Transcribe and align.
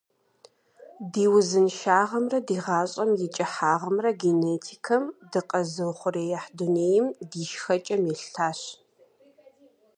Ди 1.11 1.25
узыншагъэмрэ 1.35 2.39
ди 2.47 2.57
гъащӀэм 2.63 3.11
и 3.25 3.27
кӀыхьагъымрэ 3.35 4.11
генетикэм, 4.21 5.03
дыкъэзыухъуреихь 5.31 6.49
дунейм, 6.57 7.05
ди 7.29 7.41
шхэкӀэм 7.51 8.01
елъытащ. 8.11 8.59